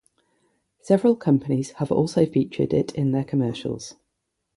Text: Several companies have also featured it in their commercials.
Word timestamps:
Several 0.81 1.15
companies 1.15 1.73
have 1.73 1.91
also 1.91 2.25
featured 2.25 2.73
it 2.73 2.91
in 2.95 3.11
their 3.11 3.23
commercials. 3.23 3.97